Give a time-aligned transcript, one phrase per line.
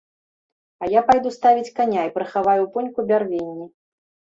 [0.83, 3.71] А я пайду ставіць каня і прыхаваю ў пуньку бярвенні.